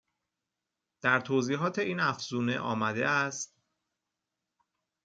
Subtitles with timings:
[1.01, 3.53] در توضیحات این افزونه آمده است